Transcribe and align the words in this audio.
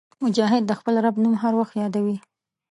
مجاهد 0.23 0.63
د 0.67 0.71
خپل 0.79 0.93
رب 1.05 1.15
نوم 1.23 1.33
هر 1.43 1.53
وخت 1.59 1.73
یادوي. 1.81 2.17